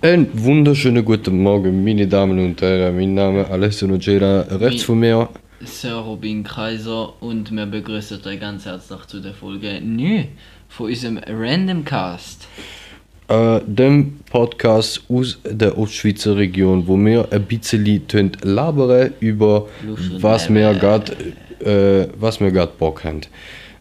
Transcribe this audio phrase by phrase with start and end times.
[0.00, 2.94] Einen wunderschönen guten Morgen, meine Damen und Herren.
[2.94, 5.28] Mein Name ist Alessio Nogera, rechts von mir.
[5.64, 10.28] Sir Robin Kaiser und wir begrüßen euch ganz herzlich zu der Folge 9
[10.68, 12.46] von unserem Random Cast.
[13.26, 19.66] Äh, dem Podcast aus der Ostschweizer Region, wo wir ein bisschen tun labern über
[20.20, 21.12] was wir gerade
[21.58, 23.22] äh, was wir gerade Bock haben.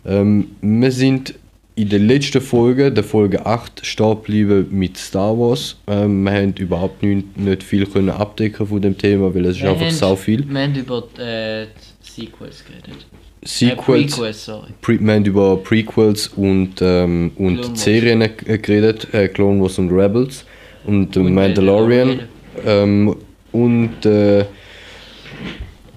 [0.04, 1.36] Ähm, wir sind
[1.78, 5.78] in der letzten Folge, der Folge 8, stehen geblieben mit Star Wars.
[5.88, 9.62] Ähm, wir haben überhaupt nicht, nicht viel können abdecken von dem Thema, weil es ist
[9.64, 10.44] Wir einfach haben- sau viel.
[10.50, 13.06] Wir haben über äh, die Sequels geredet.
[13.44, 14.68] Sequels, Äh, Prequels, sorry.
[14.82, 17.78] Pre wir haben über Prequels und, ähm, und.
[17.78, 20.46] Serien äh, geredet, äh, Clone Wars und Rebels
[20.86, 22.22] und, äh, Und Mandalorian.
[22.66, 23.16] Ähm,
[23.52, 24.46] und äh,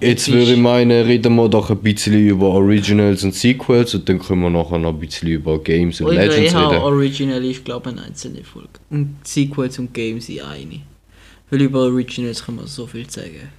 [0.01, 4.19] jetzt würde ich meinen, reden wir doch ein bisschen über Originals und Sequels und dann
[4.19, 6.81] können wir nachher noch ein bisschen über Games und Oder Legends reden.
[6.81, 8.69] Original ist, glaube ich, eine einzelne Folge.
[8.89, 10.81] Und Sequels und Games sind eine.
[11.49, 13.49] Weil über Originals kann man so viel sagen.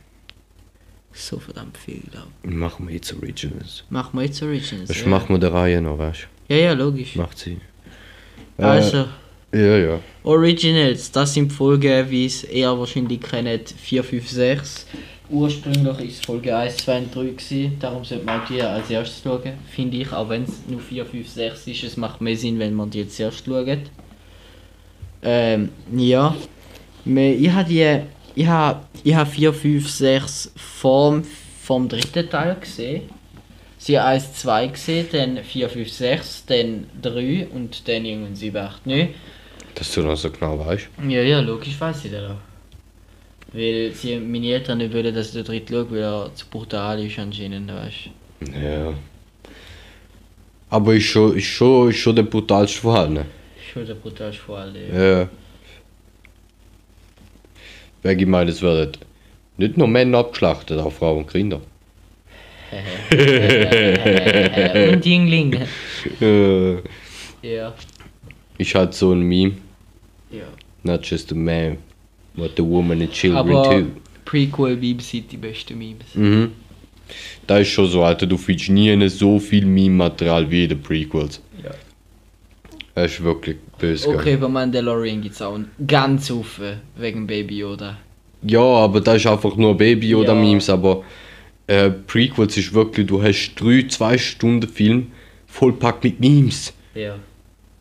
[1.12, 2.50] So verdammt viel, glaube ich.
[2.50, 3.84] Machen wir jetzt Originals.
[3.90, 4.88] Machen wir jetzt Originals.
[4.88, 5.08] Das ja.
[5.08, 7.14] machen wir der Reihe noch, weißt ja, ja, logisch.
[7.14, 7.20] du?
[7.20, 7.58] Macht sie.
[8.58, 9.06] Äh, Also,
[9.52, 10.00] Ja, ja.
[10.24, 14.86] Originals, das sind Folgen, wie es eher wahrscheinlich kennt, 4, 5, 6.
[15.32, 19.54] Ursprünglich ist Folge 1, 2 und 3 gewesen, darum sollte man die als erstes schauen,
[19.74, 22.74] finde ich, auch wenn es nur 4, 5, 6 ist, es macht mehr Sinn, wenn
[22.74, 23.78] man die jetzt erst schaut.
[25.22, 26.34] Ähm, ja.
[27.06, 28.00] Ich habe die,
[28.34, 31.24] ich habe, ich habe 4, 5, 6 vom,
[31.62, 33.08] vom dritten Teil gesehen.
[33.78, 38.54] Sie haben 1, 2 gesehen, dann 4, 5, 6, dann 3 und dann irgendwann 7,
[38.54, 39.08] 8, 9.
[39.74, 40.90] Dass du noch so genau weißt.
[41.08, 42.51] Ja, ja, logisch weiß ich das auch.
[43.52, 47.18] Weil sie, meine Eltern nicht wollen, dass ich dritten schaue, weil er zu brutal ist
[47.18, 48.10] anscheinend, weißt
[48.62, 48.94] Ja.
[50.70, 53.24] Aber ist schon, ist schon, ist schon der brutalste von allen.
[53.72, 54.94] Schon der brutalste von allen.
[54.94, 55.28] Ja.
[58.02, 58.92] Weil ich meine, es werden
[59.58, 61.60] nicht nur Männer abgeschlachtet, auch Frauen und Kinder.
[64.92, 65.58] Und Jüngling.
[66.22, 66.76] Äh,
[67.42, 67.74] Ja.
[68.56, 69.56] ist halt so ein Meme.
[70.30, 70.44] ja.
[70.84, 71.76] Not just a man,
[72.34, 73.86] but a woman and children Aber too.
[74.24, 76.14] Prequel-Memes sind die besten Memes.
[76.14, 76.52] Mhm.
[77.46, 81.40] Da ist schon so, Alter, du findest nie so viel Meme-Material wie in den Prequels.
[81.62, 81.70] Ja.
[82.94, 84.08] Das ist wirklich böse.
[84.08, 87.98] Okay, bei Mandalorian gibt es auch ganz Haufen wegen Baby Yoda.
[88.42, 90.40] Ja, aber das ist einfach nur Baby oder Ja.
[90.40, 91.04] Memes, aber
[91.66, 95.12] äh, Prequels ist wirklich, du hast drei, zwei Stunden Film
[95.46, 96.72] vollpackt mit Memes.
[96.94, 97.16] Ja.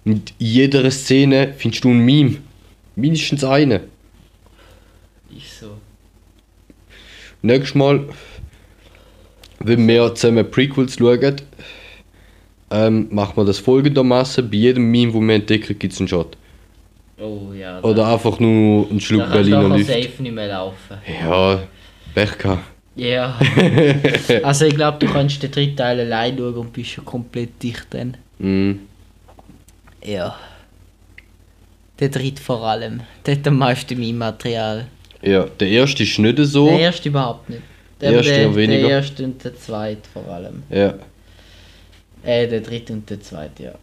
[0.06, 2.38] Und in jeder Szene findest du ein Meme.
[2.96, 3.82] Mindestens eine.
[5.36, 5.78] Ist so.
[7.41, 8.06] Nächstes Mal,
[9.59, 11.35] wenn wir zusammen Prequels schauen,
[12.69, 16.38] ähm, machen wir das folgendermaßen: Bei jedem Meme, wo wir entdecken, gibt es einen Shot.
[17.19, 17.81] Oh ja.
[17.81, 19.88] da- Oder einfach nur einen da Schluck du Berliner Luft.
[19.88, 20.97] safe nicht mehr laufen.
[21.22, 21.59] Ja,
[22.16, 22.63] Pech gehabt.
[22.96, 23.40] Ja.
[24.44, 27.88] also ich glaube, du kannst den dritten Teil allein schauen und bist schon komplett dicht
[27.91, 28.18] dann.
[28.40, 28.79] Mhm.
[30.03, 30.35] Ja.
[32.00, 33.02] Der dritte vor allem.
[33.25, 34.88] Der hat am meisten Meme-Material.
[35.22, 36.68] Ja, der erste ist nicht so.
[36.68, 37.62] Der erste überhaupt nicht.
[38.00, 38.88] Der, Der erste der, weniger.
[38.88, 40.64] Der erste und der zweite vor allem.
[40.70, 40.96] Ja.
[42.24, 43.74] Äh, der dritte und der zweite, ja.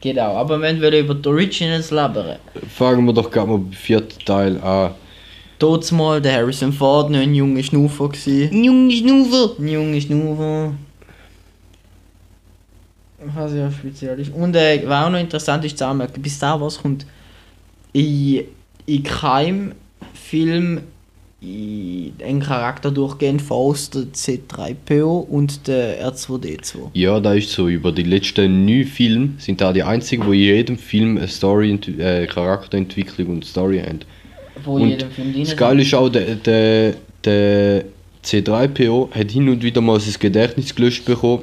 [0.00, 2.36] Genau, aber wir wollen über die Originals labern.
[2.76, 4.90] Fangen wir doch gerade mal beim vierten Teil an.
[5.58, 8.50] Dort mal der Harrison Ford noch ein junger Schnuffer gsi.
[8.52, 9.58] Ein junger Schnuffer!
[9.58, 10.74] Ein junger Schnuffer.
[13.34, 14.34] Was ja speziell ist.
[14.34, 17.06] Und äh, was auch noch interessant ist zu anmerken, bis Star Wars kommt
[17.94, 18.44] in,
[18.84, 19.72] in keinem
[20.28, 20.80] Film
[21.42, 26.90] in einen Charakter durchgehend aus der C3PO und der R2D2.
[26.94, 30.40] Ja, da ist so, über die letzten neun Filme sind da die einzigen, wo in
[30.40, 34.00] jedem Film eine Story, äh, Charakterentwicklung und Story haben.
[34.64, 37.84] Wo Und jedem Film Das Geile ist auch, der, der, der
[38.24, 41.42] C3PO hat hin und wieder mal sein Gedächtnis gelöscht bekommen.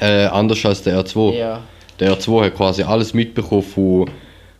[0.00, 1.34] Äh, anders als der R2.
[1.34, 1.62] Ja.
[2.00, 4.10] Der R2 hat quasi alles mitbekommen von,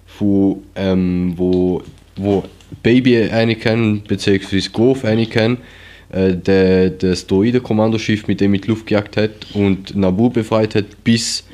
[0.07, 1.83] von ähm, wo,
[2.15, 2.45] wo
[2.83, 4.61] Baby Anakin bzw.
[4.73, 5.59] Golf Anakin
[6.13, 11.05] äh, der, das Droidenkommandoschiff mit dem mit die Luft gejagt hat und Naboo befreit hat,
[11.05, 11.45] bis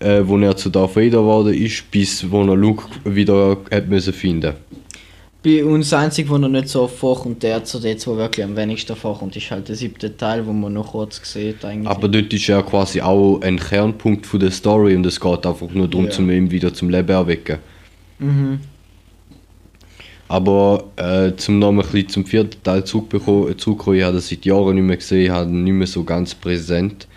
[0.00, 4.12] äh, wo er zu Darth Vader geworden ist, bis wo er Luke wieder hat müssen
[4.12, 4.54] finden.
[5.42, 8.94] Bei uns das einzige, wo noch nicht so oft vorkommt, der R2D2 wirklich am wenigsten
[8.94, 11.88] vorkommt, ist halt der siebte Teil, wo man noch kurz sieht eigentlich.
[11.88, 15.70] Aber dort ist ja quasi auch ein Kernpunkt von der Story und es geht einfach
[15.70, 16.10] nur darum, Ja.
[16.10, 17.56] zum ihn wieder zum Leben erwecken.
[18.18, 18.60] Mhm.
[20.30, 24.44] Aber äh, zum noch ein bisschen zum vierten Teil zurückbekommen- zurückkommen, ich habe das seit
[24.44, 27.08] Jahren nicht mehr gesehen, ich habe nicht mehr so ganz präsent.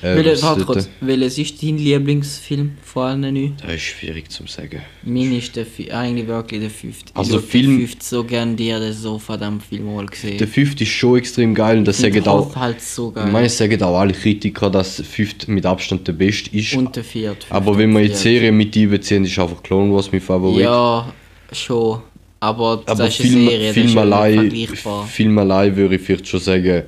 [0.00, 3.56] Äh, was warte kurz, welches ist dein Lieblingsfilm von allen neun?
[3.62, 4.80] Das ist schwierig zu sagen.
[5.04, 7.12] Mein ist der, eigentlich wirklich der fünfte.
[7.14, 10.38] Also ich Film- Den fünfte so gern dir, den so verdammt Film mal gesehen.
[10.38, 13.30] Der fünfte ist schon extrem geil und das Ich sagen auch, halt so ich geil.
[13.30, 16.74] meine, es sagen auch alle Kritiker, dass der fünfte mit Abstand der beste ist.
[16.74, 17.46] Und der vierte.
[17.50, 20.64] aber wenn wir jetzt Serie mit einbeziehen, ist einfach Clone Wars mein Favorit.
[20.64, 21.12] Ja,
[21.52, 22.00] schon.
[22.42, 25.06] Aber das aber ist eine Film, Serie, Film, das ist allein, vergleichbar.
[25.06, 26.82] Film allein würde ich vielleicht schon sagen,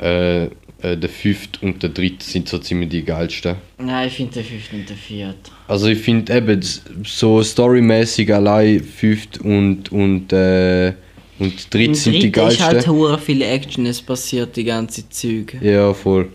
[0.00, 0.48] äh, äh,
[0.80, 3.56] der fünfte und der dritte sind so ziemlich die geilsten.
[3.76, 5.50] Nein, ich finde den fünften und den vierten.
[5.68, 6.58] Also ich finde eben
[7.04, 10.94] so storymäßig allein fünft und und äh,
[11.38, 12.64] und dritt Im sind die dritten ist geilsten.
[12.64, 15.54] halt hure viel Action, es passiert die ganze Zeug.
[15.60, 16.30] ja voll.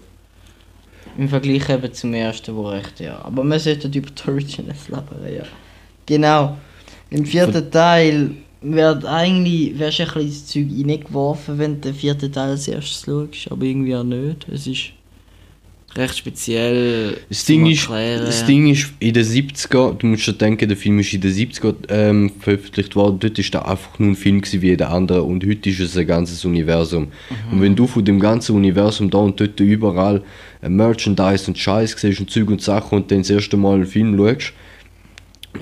[1.17, 3.19] Im Vergleich eben zum ersten, wo recht, ja.
[3.23, 5.43] Aber wir sollten über die Originals labern, ja.
[6.05, 6.55] Genau.
[7.09, 11.95] Im vierten Teil wird eigentlich, wärst du ein bisschen ins Zeug reingeworfen, wenn du den
[11.95, 14.47] vierten Teil als erstes schaust, aber irgendwie auch nicht.
[14.51, 14.91] Es ist
[15.95, 17.17] recht speziell.
[17.29, 20.99] Das Ding, ist, das Ding ist, in den 70er, du musst schon denken, der Film
[20.99, 24.67] ist in den 70er ähm, veröffentlicht worden, dort war der einfach nur ein Film wie
[24.67, 27.07] jeder andere und heute ist es ein ganzes Universum.
[27.51, 30.21] Und wenn du von dem ganzen Universum da und dort überall
[30.61, 33.87] äh, Merchandise und Scheiß siehst und Zeug und Sachen und dann das erste Mal einen
[33.87, 34.53] Film schaust,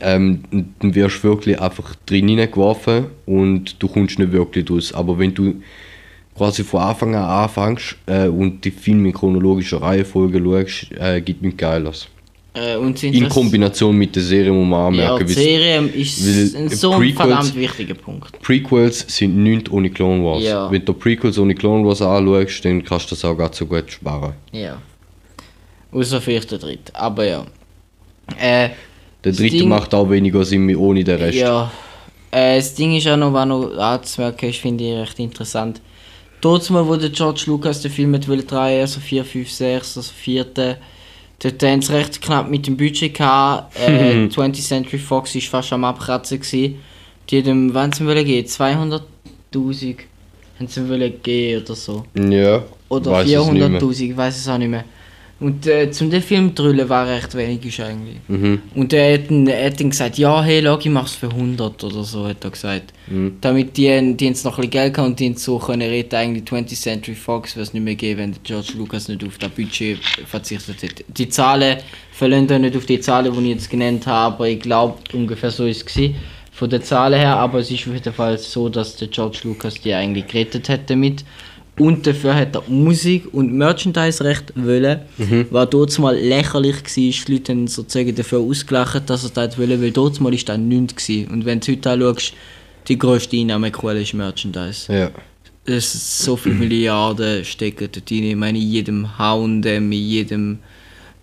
[0.01, 0.43] ähm,
[0.79, 4.93] dann wirst du wirklich einfach drin hineingeworfen und du kommst nicht wirklich draus.
[4.93, 5.55] Aber wenn du
[6.35, 11.41] quasi von Anfang an anfängst äh, und die Filme in chronologischer Reihenfolge schaust, äh, gibt
[11.41, 12.07] nichts Geiles.
[12.53, 15.43] Äh, und sind In das- Kombination mit der Serie muss man Ja, anmerken, die weil
[15.43, 18.39] Serie ist weil so ein Prequels- verdammt wichtiger Punkt.
[18.41, 20.43] Prequels sind nichts ohne Clone Wars.
[20.43, 20.69] Ja.
[20.71, 23.91] Wenn du Prequels ohne Clone Wars anschaust, dann kannst du das auch ganz so gut
[23.91, 24.33] sparen.
[24.51, 24.79] Ja.
[25.91, 26.93] Außer vielleicht der dritte.
[26.95, 27.45] Aber ja.
[28.39, 28.69] Äh,
[29.23, 31.37] Der Das dritte Ding- macht auch weniger Sinn ohne den Rest.
[31.37, 31.71] Ja.
[32.31, 35.81] Äh, das Ding ist auch noch, was noch anzumerken ist, finde ich recht interessant.
[36.41, 39.97] Dort mal, wo der George Lucas den Film mit will drehen, also 4, 5, 6,
[39.97, 40.45] also 4.
[41.39, 43.75] Dort haben sie recht knapp mit dem Budget gehabt.
[43.79, 46.39] Äh, 20th Century Fox war fast am Abkratzen.
[46.39, 46.75] Gewesen.
[47.29, 48.45] Die haben, wann sie wollen gehen?
[48.45, 49.97] 200.000
[50.59, 52.05] haben sie wollen gehen oder so.
[52.15, 52.63] Ja.
[52.89, 53.81] Oder weiss es nicht mehr.
[53.81, 54.85] 400.000, ich weiß es auch nicht mehr.
[55.39, 58.17] Und äh, zum den Film drüllen war recht wenig eigentlich.
[58.27, 58.61] Mhm.
[58.73, 62.03] Und er hat, er hat dann gesagt, ja, hey, schau, ich mach's für 100 oder
[62.03, 62.93] so, hat er gesagt.
[63.05, 63.37] Mhm.
[63.41, 66.43] Damit die, die jetzt noch ein bisschen Geld haben und die so können reden, eigentlich
[66.45, 69.99] 20th Century Fox wird es nicht mehr geben, wenn George Lucas nicht auf das Budget
[70.25, 71.03] verzichtet hätte.
[71.07, 71.77] Die Zahlen
[72.11, 75.65] verlassen nicht auf die Zahlen, die ich jetzt genannt habe, aber ich glaube, ungefähr so
[75.65, 76.15] ist es gewesen,
[76.51, 79.75] von den Zahlen her, aber es ist auf jeden Fall so, dass der George Lucas
[79.75, 81.23] die eigentlich gerettet hat damit.
[81.79, 85.01] Und dafür hat er Musik und Merchandise recht wollen,
[85.51, 86.83] was dort mal lächerlich war.
[86.95, 90.57] Die Leute haben sozusagen dafür ausgelacht, dass er das wollen, weil dort mal ist das
[90.57, 91.31] nichts gewesen.
[91.31, 92.33] Und wenn du heute anschaust,
[92.87, 94.91] die grösste Einnahmequelle ist Merchandise.
[94.91, 95.11] Ja.
[95.65, 98.23] Es so viele Milliarden stecken dort rein.
[98.23, 100.59] Ich meine, in jedem Houndem, in jedem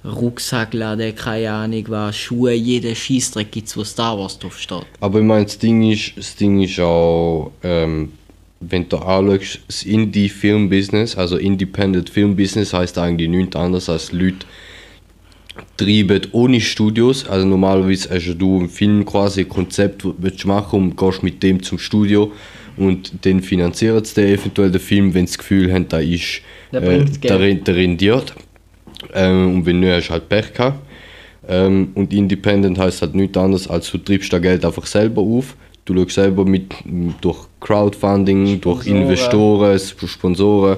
[0.05, 4.85] Rucksackladen, keine Ahnung was, Schuhe, jeder Scheißdreck gibt es, wo Star Wars drauf steht.
[5.01, 8.13] Aber ich meine, das Ding ist, das Ding ist auch, ähm,
[8.69, 14.47] wenn du anschaust, das Indie-Film-Business, also Independent-Film-Business heißt eigentlich nichts anderes als Leute
[15.77, 17.27] treiben ohne Studios.
[17.29, 21.43] Also normalerweise hast du einen Film quasi ein Konzept, das du machen und gehst mit
[21.43, 22.33] dem zum Studio
[22.77, 26.41] und dann finanziert es eventuell den Film, wenn sie das Gefühl haben, der ist
[26.73, 28.35] Der äh, der, der rendiert.
[29.13, 30.81] Ähm, und wenn nicht, hast du halt Pech gehabt.
[31.47, 35.57] Ähm, und Independent heißt halt nichts anderes, als du treibst das Geld einfach selber auf.
[35.85, 36.73] Du schaust selber mit
[37.21, 39.03] durch Crowdfunding, durch Sponsoren.
[39.03, 40.77] Investoren, Sp- Sponsoren,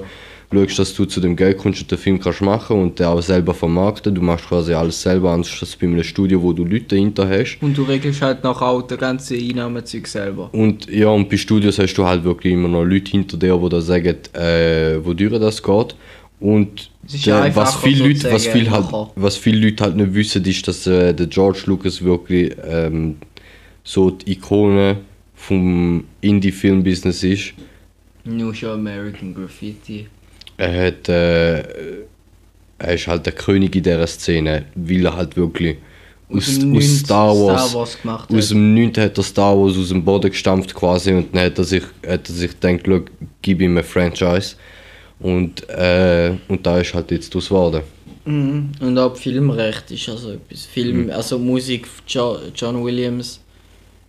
[0.52, 3.20] schaust, dass du zu dem Geld kommst und den Film kannst machen und den auch
[3.20, 4.14] selber vermarkten.
[4.14, 7.58] Du machst quasi alles selber, anders als bei einem Studio, wo du Leute dahinter hast.
[7.60, 10.48] Und du regelst halt auch das ganze Einnahmezeug selber.
[10.52, 13.68] Und ja, und bei Studios hast du halt wirklich immer noch Leute hinter dir, die
[13.68, 15.94] da sagen, äh, wodurch das geht.
[16.38, 16.90] Und
[17.24, 20.86] der, was, viele Leute, was, viel halt, was viele Leute halt nicht wissen, ist, dass
[20.86, 23.16] äh, der George Lucas wirklich ähm,
[23.86, 24.98] so die Ikone
[25.36, 27.52] vom Indie-Film-Business ist.
[28.24, 30.06] Nur schon American Graffiti.
[30.56, 31.58] Er hat, äh,
[32.78, 35.76] er ist halt der König in dieser Szene, weil er halt wirklich
[36.28, 36.82] aus, dem aus 9.
[36.82, 38.50] Star Wars, Star Wars gemacht aus hat.
[38.50, 38.92] dem 9.
[38.96, 42.28] hat er Star Wars aus dem Boden gestampft quasi und dann hat er sich, hat
[42.28, 43.00] er sich gedacht, "Schau,
[43.42, 44.56] gib ihm ein Franchise
[45.20, 47.82] und, äh, und da ist halt jetzt das geworden.
[48.24, 48.72] Mhm.
[48.80, 50.64] Und auch Filmrecht ist also etwas.
[50.64, 51.10] Film, Mhm.
[51.10, 53.40] also Musik John Williams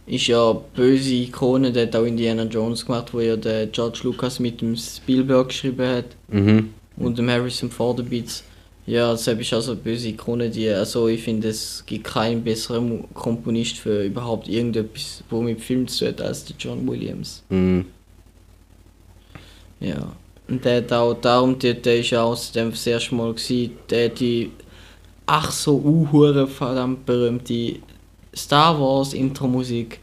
[0.07, 4.39] ist ja böse Ikone, der hat auch Indiana Jones gemacht, wo ja der George Lucas
[4.39, 6.69] mit dem Spielberg geschrieben hat Mhm.
[6.97, 8.45] und dem Harrison Ford ein bisschen.
[8.85, 13.03] Ja, deshalb ist also eine böse Ikone, die, also ich finde, es gibt keinen besseren
[13.13, 17.43] Komponist für überhaupt irgendetwas, wo mit Film zu tun hat, als der John Williams.
[17.49, 17.83] Mhm.
[19.81, 20.13] Ja.
[20.47, 23.71] Und der hat auch darum, der, der ist auch aus dem das erste Mal gewesen,
[23.89, 24.51] der die
[25.25, 27.75] ach so uhure verdammt berühmte
[28.37, 29.99] Star Wars Intro-Musik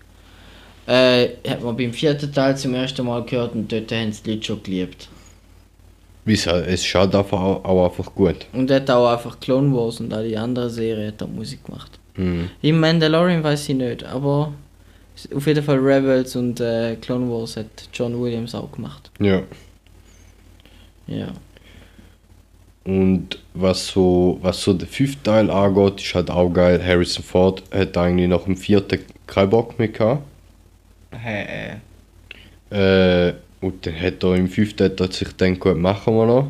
[0.87, 4.31] äh, hat man beim vierten Teil zum ersten Mal gehört und dort haben sie die
[4.33, 5.09] Leute schon geliebt.
[6.27, 6.51] Wieso?
[6.51, 8.47] Es ist halt einfach auch, auch einfach gut.
[8.53, 11.65] Und er hat auch einfach Clone Wars und all die anderen Serien hat er Musik
[11.65, 11.99] gemacht.
[12.17, 12.51] Mhm.
[12.63, 14.53] Im Mandalorian weiß ich nicht, aber
[15.35, 19.11] auf jeden Fall Rebels und äh, Clone Wars hat John Williams auch gemacht.
[19.21, 19.43] Ja.
[21.07, 21.29] Ja.
[22.85, 26.83] Und was so, was so der fünfte Teil angeht, ist halt auch geil.
[26.85, 30.23] Harrison Ford hat eigentlich nach dem vierten keinen Bock mehr gehabt.
[31.13, 31.77] Hä?
[32.71, 36.47] Äh, und dann hat er im fünften hat er sich gedacht, gut, machen wir noch.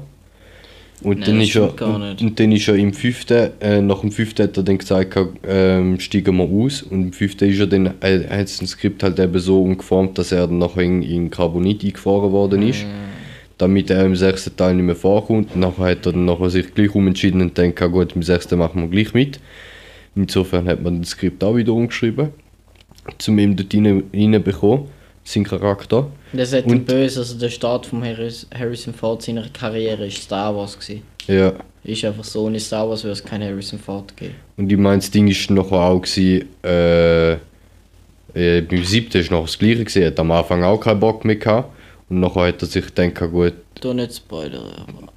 [1.03, 2.23] Und, Nein, dann ist er, und, nicht.
[2.23, 6.01] und dann ist er im fünften, äh, nach dem fünften hat er dann gesagt, ähm,
[6.01, 6.83] steigen wir aus.
[6.83, 10.33] Und im fünften ist er dann, äh, hat das Skript halt eben so umgeformt, dass
[10.33, 12.87] er dann nachher in, in Carbonit eingefahren worden ist.
[13.59, 15.55] Damit er im sechsten Teil nicht mehr vorkommt.
[15.55, 18.83] Und nachher hat er dann nachher sich gleich umentschieden und denkt, gut, im sechsten machen
[18.83, 19.39] wir gleich mit.
[20.17, 22.31] Insofern hat man das Skript auch wieder umgeschrieben,
[23.29, 24.87] um ihm dort rein, reinbekommen,
[25.25, 26.09] seinen Charakter.
[26.33, 30.55] Das hat Und- böse, also der Start von Harris, Harrison Ford seiner Karriere ist Star
[30.55, 31.03] Wars gewesen.
[31.27, 31.53] Ja.
[31.85, 34.35] Ist einfach so, ohne Star Wars würde es keinen Harrison Ford geben.
[34.57, 37.33] Und ich meine, das Ding war nachher auch, gewesen, äh,
[38.35, 41.37] äh, beim siebten war noch das gleiche, er hat am Anfang auch keinen Bock mehr
[41.37, 41.74] gehabt.
[42.09, 45.13] Und nachher hat er sich gedacht, gut, Du nicht spoilern, aber.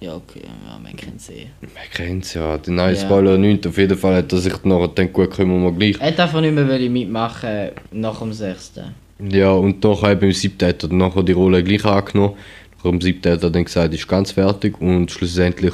[0.00, 1.50] Ja, okay, ja, man kann es sehen.
[1.62, 3.00] man kennt es ja, nein, Ja.
[3.00, 3.66] Spoiler nicht.
[3.66, 5.98] Auf jeden Fall hat er sich nachher gedacht, gut, können wir mal gleich.
[5.98, 8.94] Er hat einfach nicht mehr mitmachen nach dem sechsten.
[9.18, 12.34] Ja, und nachher eben im siebten hat er nachher die Rolle gleich angenommen.
[12.76, 14.78] Nach dem siebten hat er dann gesagt, ist ganz fertig.
[14.80, 15.72] Und schlussendlich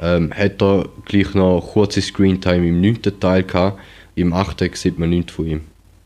[0.00, 3.80] ähm, hat er gleich noch kurze Screentime im neunten Teil gehabt.
[4.14, 5.60] Im achten sieht man nichts von ihm.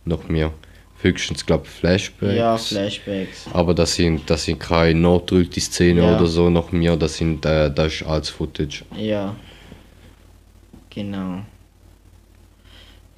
[0.07, 0.53] Noch mehr.
[1.02, 2.35] Höchstens, glaube ich, Flashbacks.
[2.37, 3.47] Ja, Flashbacks.
[3.52, 6.16] Aber das sind, das sind keine notdrückte Szenen Ja.
[6.16, 8.85] oder so nach mir, das sind äh, das ist als Footage.
[8.97, 9.35] Ja.
[10.90, 11.40] Genau.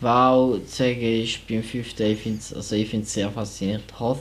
[0.00, 3.84] Wow, sagen ist beim fünften, ich finde es also ich find's sehr faszinierend.
[3.98, 4.18] Hoth,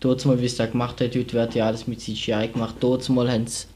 [0.00, 2.76] dort mal, wie es da gemacht hat, heute wird ja alles mit CGI gemacht.
[2.80, 3.66] Dort mal haben sie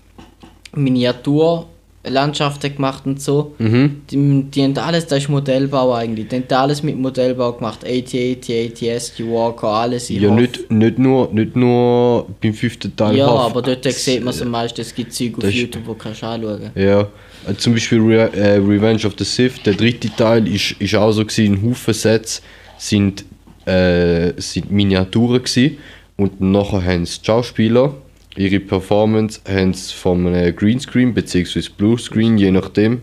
[2.07, 3.55] Miniaturlandschaften gemacht und so.
[3.59, 4.03] Mhm.
[4.11, 6.29] Die, die haben alles, das ist Modellbau eigentlich.
[6.29, 7.85] Die haben alles mit Modellbau gemacht.
[7.85, 10.11] AT-AT, ATS, Walker, alles.
[10.11, 13.17] in Ja, nicht, nicht, nur, nicht nur beim fünften Teil.
[13.17, 15.95] Ja, aber dort sieht man es am meisten, es gibt Zeug auf Das YouTube, wo
[15.95, 16.71] kannst du anschauen.
[16.75, 17.01] Ja,
[17.49, 21.13] äh, zum Beispiel Re äh, Revenge of the Sith, der dritte Teil, ist, ist auch
[21.13, 22.43] so gewesen, ein Haufen Sets
[22.79, 23.25] sind,
[23.65, 25.79] äh, sind Miniaturen gewesen.
[26.17, 27.95] und nachher haben die Schauspieler
[28.37, 31.63] ihre Performance haben sie von einem Greenscreen bzw.
[31.77, 33.03] Bluescreen, je nachdem,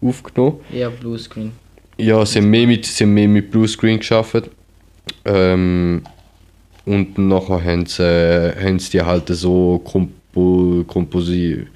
[0.00, 0.60] aufgenommen.
[0.72, 1.52] Ja, Bluescreen.
[1.98, 4.48] Ja, sie haben mehr mit, sie haben mehr mit Bluescreen geschafft.
[5.24, 6.02] Ähm,
[6.84, 11.66] und nachher haben sie, äh, haben sie die halt so kompo, komposi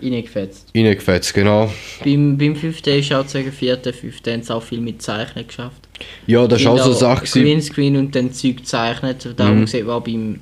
[0.00, 0.68] Reingefetzt.
[0.76, 1.72] reingefetzt, genau.
[2.04, 5.46] Beim, beim fünften ist auch zu sagen, vierten, fünften haben sie auch viel mit Zeichnen
[5.46, 5.88] geschafft.
[6.26, 7.40] Ja, das war auch so eine Sache.
[7.40, 9.28] Greenscreen und dann Zeug gezeichnet.
[9.36, 9.66] Darum Mhm.
[9.66, 10.40] sieht man auch beim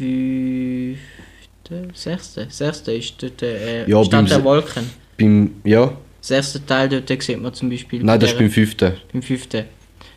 [0.00, 4.90] fünften, sechsten, sechsten ist dort äh, Ja, Stadt der Wolken.
[5.18, 8.00] Beim, ja, Das erste Teil dort sieht man zum Beispiel.
[8.02, 8.92] nein, bei das ist der- beim fünften.
[9.12, 9.64] beim fünften.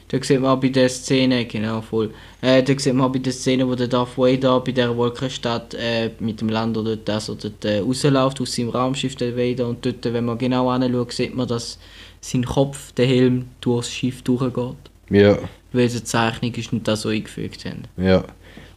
[0.09, 2.13] Da sieht man auch bei der Szene, genau, voll.
[2.41, 5.73] Äh, da sieht man auch bei der Szene, wo der Darth Vader bei der Wolkenstadt
[5.73, 9.67] äh, mit dem Lander dort, also dort äh, rausläuft aus seinem Raumschiff, der Vader.
[9.67, 11.79] Und dort, wenn man genau anschaut, sieht man, dass
[12.21, 14.75] sein Kopf, der Helm, durchs Schiff durchgeht.
[15.09, 15.37] Ja,
[15.71, 17.83] Weil es eine Zeichnung ist und das so eingefügt haben.
[17.97, 18.23] ja.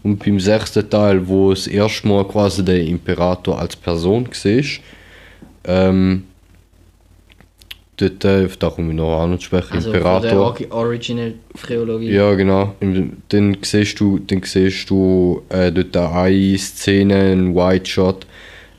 [0.06, 4.62] Und beim sechsten Teil, wo das erste Mal quasi der Imperator als Person war,
[5.64, 6.22] ähm,
[7.96, 10.56] dort, äh, da komme ich noch an und spreche, Also von der Imperator.
[10.70, 12.12] Or- Original Trilogie.
[12.12, 12.76] Ja, genau.
[13.30, 18.26] Dann siehst du, dann siehst du äh, dort eine Szene, ein White Shot,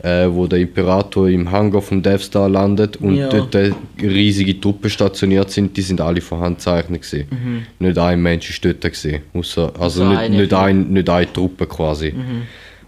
[0.03, 3.29] äh, wo der Imperator im Hangar vom Death Star landet und Ja.
[3.29, 3.55] dort
[4.01, 7.65] riesige Truppen stationiert sind, die sind alle von Hand gezeichnet gewesen.
[7.79, 11.65] Nicht ein Mensch ist dort gewesen, ausser, also nicht, eine nicht, ein, nicht eine Truppe
[11.65, 12.13] quasi.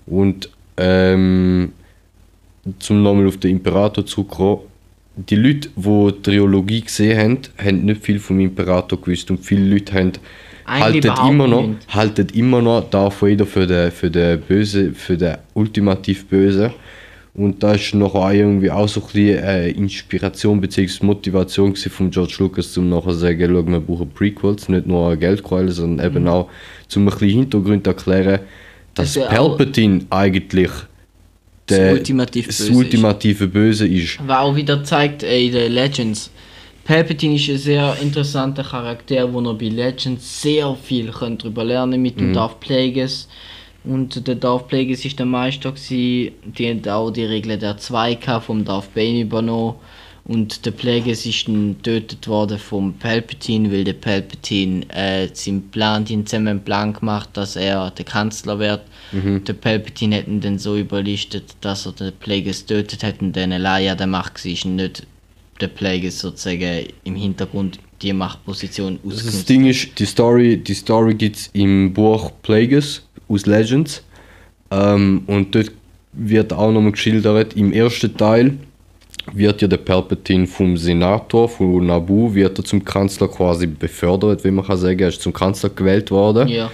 [0.06, 1.72] Und ähm,
[2.80, 4.60] zum nochmal auf den Imperator zurückkommen,
[5.16, 9.66] die Leute, die die Trilogie gesehen haben, haben nicht viel vom Imperator gewusst und viele
[9.66, 10.12] Leute haben
[10.66, 15.18] Eigentlich überhaupt immer noch, halten immer noch Darth Vader für den, für den Böse, für
[15.18, 16.72] den ultimativ Böse.
[17.40, 21.06] Und da ist nachher auch irgendwie auch so ein bisschen äh, Inspiration bzw.
[21.06, 25.18] Motivation von George Lucas, um nachher zu sagen, schau, wir brauchen Prequels, nicht nur eine
[25.18, 26.30] Geldquelle, sondern eben Mhm.
[26.30, 26.50] auch,
[26.96, 28.40] um ein bisschen Hintergrund zu erklären,
[28.94, 30.70] dass ist auch- Palpatine eigentlich
[31.68, 32.78] Das ultimativ das Böse ist.
[32.78, 34.20] ultimative Böse ist.
[34.28, 36.32] Was auch wieder zeigt äh, in den Legends.
[36.84, 42.20] Palpatine ist ein sehr interessanter Charakter, wo ihr bei Legends sehr viel darüber lernen mit
[42.20, 43.30] dem Darth Plagueis.
[43.90, 45.72] Und der Plagueis war der Meister.
[45.72, 46.32] Gewesen.
[46.46, 49.76] Die haben auch die Regeln der 2 vom Darth Bane übernommen.
[50.26, 56.06] Und der Plagueis ist dann getötet worden vom Palpatine, weil der Palpatine äh, seinen Plan,
[56.06, 58.82] haben zusammen einen Plan gemacht, dass er der Kanzler wird.
[59.12, 63.52] Der Palpatine hat ihn dann so überlistet, dass er den Plagueis tötet hat und dann
[63.52, 65.08] allein an der Macht war und nicht
[65.60, 71.16] der Plagueis sozusagen im Hintergrund die Machtposition Das ausgenutzt Ding ist, die Story, die Story
[71.16, 74.04] gibt es im Buch Plagueis aus Legends.
[74.72, 75.72] Ähm, und dort
[76.14, 78.58] wird auch nochmal geschildert, im ersten Teil
[79.34, 84.52] wird ja der Palpatine vom Senator von Naboo wird er zum Kanzler quasi befördert, wie
[84.52, 86.48] man kann sagen, er ist zum Kanzler gewählt worden.
[86.48, 86.72] Ja.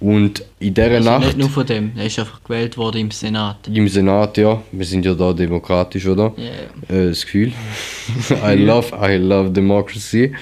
[0.00, 3.10] Und in dieser Also Nacht nicht nur von dem, er ist einfach gewählt worden im
[3.12, 3.68] Senat.
[3.68, 6.32] im Senat, ja, wir sind ja da demokratisch, oder?
[6.36, 6.44] Ja,
[6.90, 7.02] ja.
[7.02, 7.52] äh, das Gefühl.
[8.44, 10.32] I love, I love democracy.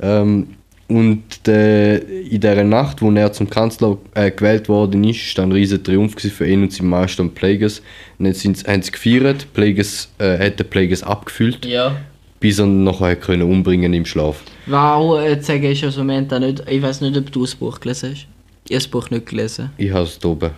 [0.00, 0.48] Ähm,
[0.88, 5.50] und der, in dieser Nacht, wo er zum Kanzler äh, gewählt worden ist, ist dann
[5.50, 7.82] ein riesiger Triumph gewesen für ihn und seinen Meister und Plagueis.
[8.18, 11.94] Und jetzt sind, haben sie gefeiert, Plagueis, äh, hat der Plagueis abgefüllt, Ja.
[12.40, 14.42] bis er ihn nachher können umbringen im Schlaf.
[14.66, 17.78] Äh, sagen ist, also wir haben da nicht, ich weiß nicht, ob du das Buch
[17.80, 18.26] gelesen hast.
[18.64, 19.70] Ich habe das Buch nicht gelesen.
[19.76, 20.50] Ich habe es da oben.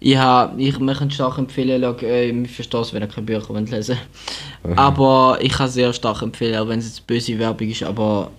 [0.00, 3.24] Ich, habe, ich möchte es stark empfehlen, schau, äh, ich verstehe es, wenn ihr keine
[3.26, 3.96] Bücher wollt lesen
[4.74, 7.82] Aber ich kann es sehr stark empfehlen, auch wenn es jetzt böse Werbung ist.
[7.82, 8.30] Aber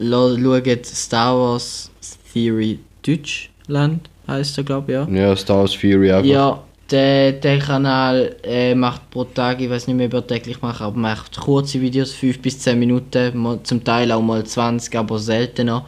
[0.00, 1.90] schaut Star Wars
[2.32, 5.08] Theory Deutschland, heisst er, glaube ich, ja.
[5.08, 6.24] Ja, Star Wars Fury einfach.
[6.24, 10.60] Ja, der, der Kanal äh, macht pro Tag, ich weiß nicht mehr, ob er täglich
[10.60, 14.96] macht, aber macht kurze Videos, 5 bis 10 Minuten, mal, zum Teil auch mal 20,
[14.96, 15.86] aber seltener.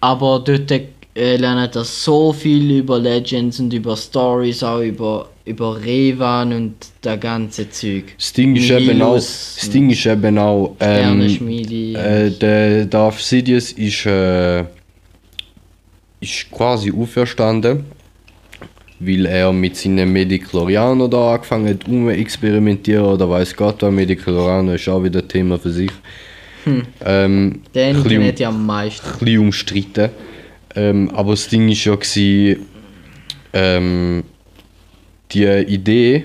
[0.00, 5.80] Aber dort äh, lernt er so viel über Legends und über Stories, auch über, über
[5.82, 6.74] Revan und
[7.04, 8.04] der ganze Zeug.
[8.18, 11.20] Das Ding ist eben auch, das Ding ist eben auch ähm,
[11.94, 14.64] äh, der Darth Sidious ist, äh,
[16.20, 17.84] ist quasi auferstanden,
[18.98, 24.74] weil er mit seinen Medichlorianern da angefangen hat, um experimentieren oder weiß Gott was, Medichlorianer
[24.74, 25.92] ist auch wieder ein Thema für sich.
[27.04, 29.06] Ähm, der ein bisschen- Internet ja am meisten.
[29.06, 30.10] ein bisschen umstritten.
[30.74, 32.66] Ähm, aber das Ding ist ja, gewesen,
[33.52, 34.24] ähm,
[35.32, 36.24] die Idee,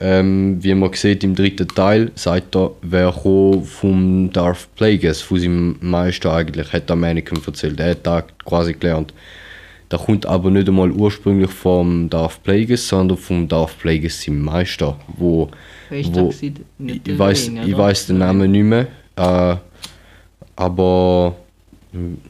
[0.00, 5.38] ähm, wie man sieht im dritten Teil, sagt er, wer gekommen vom Darth Plagueis, von
[5.38, 7.78] seinem Meister eigentlich, hat am Anakin erzählt.
[7.78, 9.14] Er hat da quasi gelernt.
[9.88, 14.98] Da kommt aber nicht einmal ursprünglich vom Darth Plagueis, sondern vom Darth Plagueis seinem Meister,
[15.06, 15.50] wo,
[15.90, 19.56] wo ich der weiß, ich weiß den Namen nicht mehr, äh,
[20.56, 21.36] aber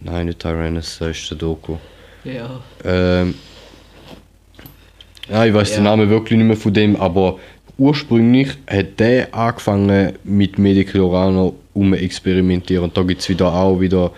[0.01, 1.77] nein, nicht Tyrannus, das ist der Doku.
[2.25, 2.61] Ja.
[2.85, 3.35] Ähm,
[5.31, 5.91] ja, ich weiß den Ja.
[5.91, 7.39] Namen wirklich nicht mehr von dem, aber
[7.79, 12.85] ursprünglich hat der angefangen mit Medicloraner um experimentieren.
[12.85, 14.13] Und da gibt es wieder auch wieder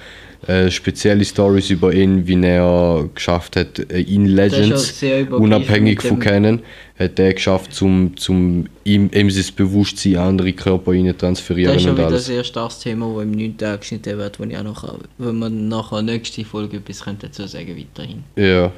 [0.47, 6.19] äh, spezielle Stories über ihn, wie er geschafft hat, äh, in ist Legends, unabhängig von
[6.19, 6.61] Canon,
[6.99, 11.77] hat er geschafft, zum, zum ihm, ihm sein Bewusstsein in andere Körper rein Das transferieren
[11.77, 13.55] ist schon und wieder ein sehr starkes Thema, das im 9.
[13.63, 18.25] angeschnitten wird, wo ich auch noch, wenn man nachher nächste Folge etwas dazu sagen weiterhin.
[18.37, 18.71] Ja.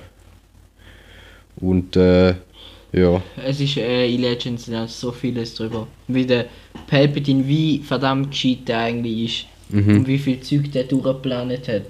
[1.61, 2.35] Und äh,
[2.93, 3.23] ja.
[3.45, 5.87] Es ist äh, in Legends so vieles drüber.
[6.09, 6.47] Wie der
[6.87, 9.47] Palpatine, wie verdammt gescheit der eigentlich ist.
[9.73, 11.83] Und wie viel Zeug der durchgeplant hat.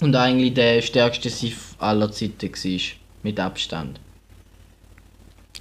[0.00, 2.80] Und eigentlich der stärkste Sith aller Zeiten war.
[3.22, 4.00] Mit Abstand.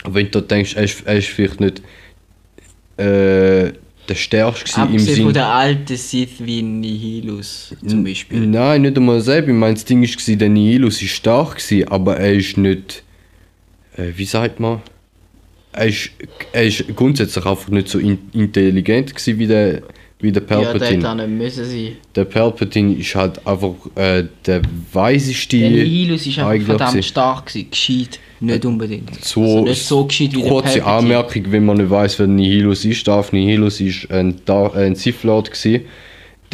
[0.04, 1.82] Wenn du denkst, er ist, er ist vielleicht nicht
[2.98, 3.72] äh,
[4.10, 8.48] der stärkste im Abgesehen von der alten Sith wie Nihilus zum Beispiel.
[8.48, 9.50] Nein, nicht einmal selber.
[9.50, 13.04] Ich meine, das Ding war, der Nihilus war stark, aber er ist nicht.
[13.98, 14.82] Äh, wie sagt man?
[15.74, 16.12] Er ist,
[16.52, 19.82] er ist grundsätzlich einfach nicht so in, intelligent gewesen wie der,
[20.20, 21.10] wie der Ja, der Palpatine.
[21.14, 21.92] hätte müssen sein.
[22.14, 25.58] der Palpatine ist halt einfach äh, der weiseste.
[25.58, 27.04] Der Nihilus ist einfach verdammt gewesen.
[27.08, 27.70] stark gewesen.
[27.70, 28.20] Gescheit.
[28.42, 29.24] Nicht unbedingt.
[29.24, 30.86] So, also nicht so gescheit wie der kurze Palpatine.
[30.86, 33.08] Anmerkung, wenn man nicht weiß, wer Nihilus ist.
[33.08, 35.86] Darf Nihilus ist ein, ein Sith Lord gewesen.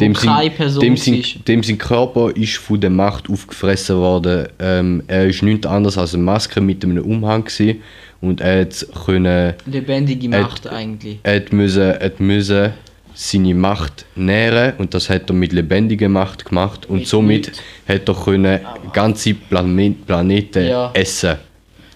[0.00, 4.46] Dem Person dem, sein, dem sein Körper ist von der Macht aufgefressen worden.
[4.60, 7.80] Ähm, er ist nichts anderes als eine Maske mit einem Umhang gewesen.
[8.20, 11.18] und er hat können, Lebendige Macht eigentlich.
[11.22, 12.72] er hat müssen, er hat müssen
[13.14, 17.62] seine Macht nähren und das hat er mit lebendiger Macht gemacht und Mit somit nichts.
[17.88, 18.60] hat er können
[18.92, 20.90] ganze Plane Planeten Ja.
[20.94, 21.36] essen.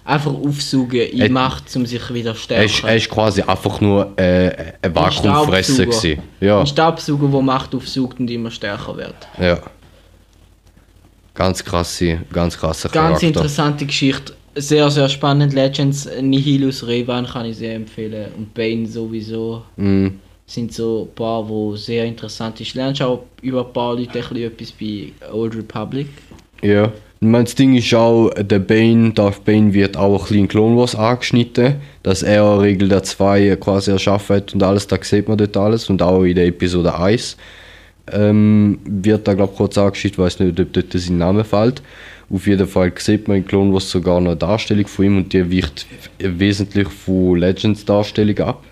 [0.04, 2.86] Einfach aufsaugen in Er- Macht, um sich wieder zu stärken.
[2.86, 6.18] er ist quasi einfach nur äh, ein Vakuumfresser gewesen.
[6.40, 9.14] Ja, Ein Staubsauger, der Macht aufsaugt und immer stärker wird.
[9.38, 9.58] ja.
[11.34, 13.26] Ganz krasse, ganz krasser Ganz Charakter.
[13.26, 14.34] interessante Geschichte.
[14.54, 15.54] Sehr, sehr spannend.
[15.54, 18.26] Legends, Nihilus, Revan kann ich sehr empfehlen.
[18.36, 19.62] Und Bane sowieso.
[19.76, 20.08] Mm,
[20.44, 22.74] Sind so ein paar, wo sehr interessant ist.
[22.74, 26.08] Lernst auch über ein paar Leute ein etwas bei Old Republic.
[26.60, 26.92] ja,
[27.24, 30.96] Das Ding ist auch, der Bane, Darth Bane wird auch ein bisschen in Clone Wars
[30.96, 35.56] angeschnitten, dass er Regel der 2 quasi erschaffen hat und alles, da sieht man dort
[35.56, 37.37] alles und auch in der Episode 1
[38.12, 41.80] ähm, wird da glaube ich kurz angeschnitten, ich weiß nicht, ob dort sein Name fällt.
[42.28, 45.32] Auf jeden Fall sieht man in Clone Wars sogar noch eine Darstellung von ihm und
[45.32, 45.87] die weicht
[46.18, 48.64] wesentlich von Legends Darstellung ab.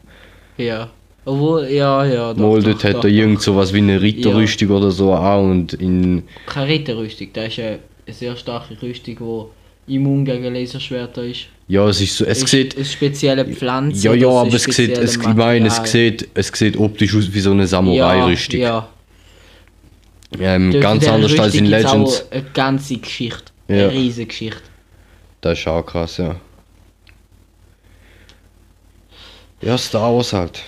[0.57, 0.91] Ja.
[1.25, 2.35] Obwohl, ja, ja.
[2.35, 3.17] Doch, Mal doch, dort hat doch, er doch.
[3.17, 7.59] irgend so was wie eine Ritterrüstung oder so an und in Keine Ritterrüstung, das ist
[7.61, 9.51] eine, eine sehr starke Rüstung,
[9.87, 11.47] die immun gegen Laserschwerter ist.
[11.69, 14.07] ja es ist so es ist, sieht ist spezielle Pflanze.
[14.07, 17.41] ja ja aber es sieht es, ich meine, es sieht es sieht optisch aus wie
[17.41, 18.89] so eine Samurai-Rüstung Ja,
[20.39, 20.81] ähm, ja.
[20.81, 23.53] ganz Für diese anders als in Legends Auch eine ganze Geschichte.
[23.69, 23.89] Ja.
[23.89, 24.63] Eine riesige Geschichte.
[25.41, 26.37] das ist auch krass ja
[29.63, 30.63] ja Star Wars halt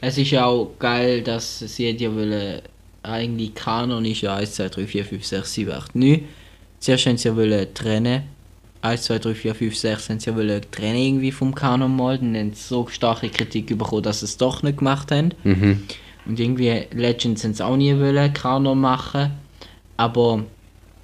[0.00, 2.62] Es ist ja auch geil, dass sie ja wollen,
[3.02, 6.28] eigentlich Kanon ist ja 1, 2, 3, 4, 5, 6, 7, 8, 9.
[6.80, 8.22] Zuerst haben sie ja wollen trennen.
[8.80, 12.18] 1, 2, 3, 4, 5, 6 haben sie ja wollen trennen irgendwie vom Kanon mal.
[12.18, 15.32] Dann haben sie so starke Kritik bekommen, dass sie es doch nicht gemacht haben.
[15.44, 15.82] mhm.
[16.26, 19.32] Und irgendwie Legends haben sie auch nie wollen Kanon machen.
[19.96, 20.44] Aber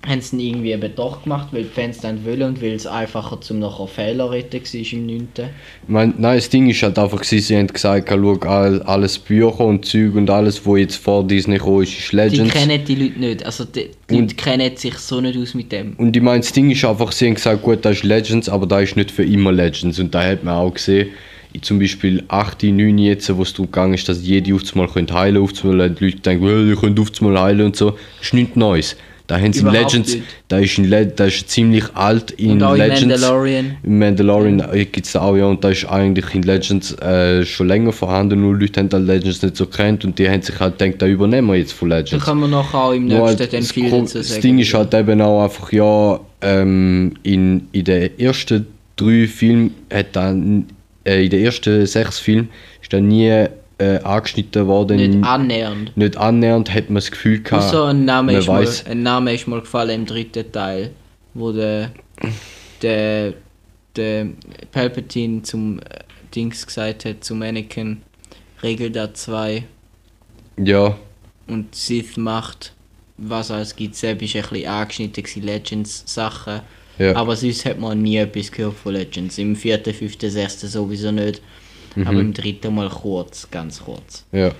[0.06, 3.40] haben sie irgendwie eben doch gemacht, weil die Fans dann wollen und weil es einfacher
[3.40, 5.28] zum nachher Fehler retten war im 9.
[5.36, 5.44] Ich
[5.88, 9.60] mein, nein, das Ding ist halt einfach, gewesen, sie haben gesagt, schau, all, alles Bücher
[9.60, 12.54] und Zeug und alles, wo jetzt vor Disney gekommen ist, ist Die Legends.
[12.54, 13.46] kennen die Leute nicht.
[13.46, 15.94] Also die, die Leute kennen sich so nicht aus mit dem.
[15.96, 18.66] Und ich meine, das Ding ist einfach, sie haben gesagt, gut, das ist Legends, aber
[18.66, 19.98] das ist nicht für immer Legends.
[19.98, 21.08] Und da hat man auch gesehen,
[21.62, 25.06] zum Beispiel 8, 9 jetzt, wo es darum gegangen ist, dass jede auf einmal heilen
[25.06, 27.90] können, auf einmal die Leute denken, well, ihr könnt auf einmal heilen und so.
[27.92, 28.96] Das ist nichts Neues.
[29.26, 30.26] Da haben sie in Legends, nicht.
[30.48, 33.02] da ist, in Le da ist ziemlich alt in auch in Legends.
[33.22, 33.76] Mandalorian.
[33.82, 37.92] Im Mandalorian gibt es auch, ja, und da ist eigentlich in Legends äh, schon länger
[37.92, 41.00] vorhanden, nur Leute haben dann Legends nicht so kennt und die haben sich halt gedacht,
[41.00, 42.22] da übernehmen wir jetzt von Da Legends.
[42.22, 44.42] kann man nachher auch im nächsten halt, dann das, viel dazu das sagen.
[44.42, 50.08] Ding ist halt eben auch einfach, ja, ähm, in, in den ersten drei Filmen hat
[50.12, 50.66] dann,
[51.04, 52.50] äh, in den ersten sechs Filmen
[52.82, 53.46] ist dann nie
[53.78, 54.96] äh, angeschnitten worden.
[54.96, 55.96] nicht annähernd.
[55.96, 59.46] nicht annähernd hat man das Gefühl gehabt, Außer ein Name, ist mal, ein Name ist
[59.46, 60.90] mal gefallen im dritten Teil,
[61.34, 61.90] wo der,
[62.82, 63.34] der,
[63.96, 64.28] der
[64.70, 65.82] Palpatine zum äh,
[66.34, 68.02] Dings gesagt hat, zum Anakin,
[68.62, 69.64] Regel da 2
[70.56, 70.96] ja,
[71.46, 72.72] und Sith macht,
[73.16, 73.96] was alles gibt.
[73.96, 76.60] Selbst ist ein bisschen angeschnitten, Legends-Sachen.
[76.98, 77.16] ja.
[77.16, 79.38] Aber sonst hat man nie etwas gehört von Legends.
[79.38, 81.42] Im vierten, fünften, sechsten sowieso nicht.
[81.96, 84.24] Aber im dritten mal kurz, ganz kurz.
[84.32, 84.50] Ja.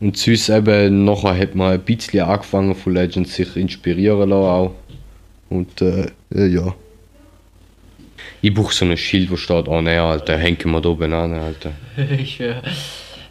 [0.00, 4.74] Und sonst eben, nachher hat man ein bisschen angefangen von Legends sich inspirieren lassen auch.
[5.48, 6.74] Und äh, ja.
[8.40, 11.32] Ich brauche so ein Schild, wo steht, oh ne, Alter, hängen wir da oben an,
[11.34, 11.72] Alter.
[12.18, 12.62] ich schwöre.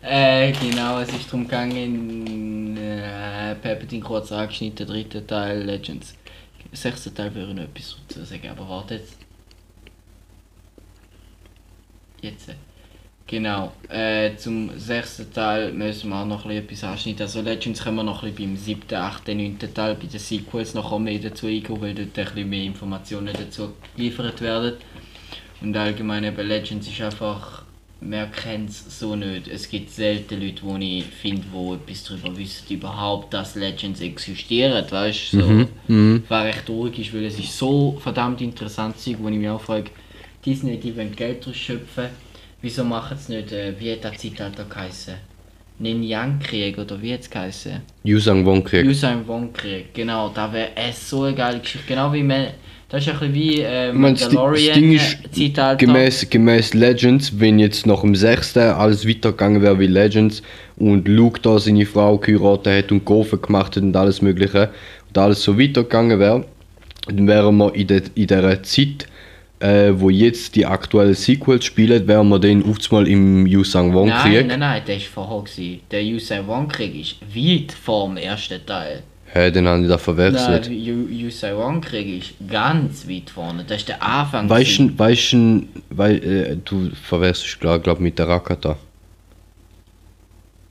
[0.02, 6.16] Äh, genau, es ist darum gegangen, äh, Palpatine kurz angeschnitten, dritter Teil, Legends.
[6.72, 9.04] Sechster Teil würde ich noch etwas dazu sagen, aber wartet.
[12.22, 12.50] Jetzt.
[12.50, 12.54] äh,
[13.28, 17.22] Genau, äh, zum sechsten Teil müssen wir auch noch ein bisschen etwas anschneiden.
[17.22, 20.74] Also Legends können wir noch ein bisschen beim siebten, achten, neunten Teil, bei den Sequels
[20.74, 24.74] noch mehr dazu eingehen, weil dort ein bisschen mehr Informationen dazu geliefert werden.
[25.62, 27.64] Und allgemein eben Legends ist einfach,
[28.02, 29.48] man kennt es so nicht.
[29.48, 34.84] Es gibt selten Leute, die ich finde, die etwas darüber wissen, überhaupt, dass Legends existieren.
[34.90, 35.68] Weißt du, so.
[35.88, 36.24] Mhm.
[36.28, 39.92] Was recht traurig ist, weil es ist so verdammt interessant, wo ich mich auch frage,
[40.44, 42.10] Disney, die wollen Geld daraus schöpfen.
[42.62, 45.16] Wieso machen sie nicht, äh, wie hat das Zeitalter geheißen?
[45.80, 47.82] Nin Yang Krieg oder wie hat es geheißen?
[48.04, 48.86] Yusang Wong Krieg.
[48.86, 51.88] Usain Wong Krieg, genau, da wäre es so eine geile Geschichte.
[51.88, 52.48] Genau wie man,
[52.90, 55.18] das ist ein bisschen wie äh, Ich meine, das Di- das Mandalorian Ding ist,
[55.58, 60.44] äh, gemäß, gemäß Legends, wenn jetzt nach dem sechsten alles weitergegangen wäre wie Legends
[60.78, 64.70] und Luke da seine Frau geheiratet hat und Gofen gemacht hat und alles mögliche
[65.08, 66.46] und alles so weitergegangen wäre,
[67.08, 69.08] dann wären wir in, der, in dieser Zeit,
[69.62, 74.22] äh, wo jetzt die aktuellen Sequels spielen, wären wir dann oftmals im Yusang Wong Nein,
[74.34, 74.48] Krieg.
[74.48, 75.80] nein, nein, der ist vorher gewesen.
[75.92, 79.04] Der Usain Wong Krieg ist weit vor dem ersten Teil.
[79.34, 80.68] Hä, den habe ich da verwechselt.
[80.68, 83.64] Nein, Yu- Usain Wong Krieg ist ganz weit vorne.
[83.66, 84.50] Das ist der Anfang.
[84.50, 84.88] Weißt gewesen.
[84.98, 88.78] du, weißt du, weil, äh, du verwechselst glaub, glaub mit der Rakata.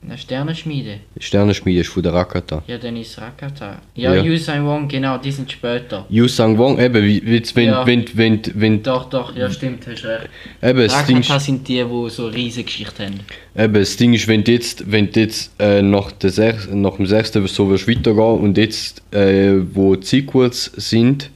[0.03, 0.99] Eine Sternenschmiede.
[1.19, 2.63] Sternenschmiede ist von der Rakata.
[2.65, 3.79] Ja, dann ist Rakata.
[3.93, 4.23] Ja, Ja.
[4.23, 6.07] Usain Wong, genau, die sind später.
[6.09, 7.85] Yusang Wong, eben, wie, wie jetzt, wenn, Ja.
[7.85, 10.27] wenn, wenn, wenn, Doch, doch, ja stimmt, hast recht.
[10.63, 13.19] eben, das Ding, Rakata ist, sind die, die so riesige Geschichte haben.
[13.55, 16.95] eben, das Ding ist, wenn du jetzt, wenn du jetzt äh, nach, der sech, nach
[16.95, 21.29] dem sechsten so wirst weitergehen und jetzt, äh, wo die Sequels sind,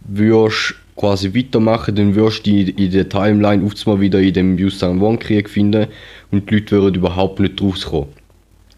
[0.00, 4.58] wirst quasi weitermachen, dann wirst du die in der Timeline oft mal wieder in dem
[4.58, 5.88] Yusang Wong Krieg finden
[6.30, 8.08] und die Leute würden überhaupt nicht rauskommen.